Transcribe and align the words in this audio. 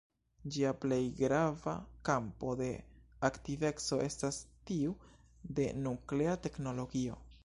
Ĝia 0.53 0.69
plej 0.83 0.97
grava 1.17 1.73
kampo 2.09 2.55
de 2.63 2.69
aktiveco 3.29 3.99
estas 4.07 4.39
tiu 4.71 4.97
de 5.61 5.67
nuklea 5.85 6.35
teknologio. 6.47 7.19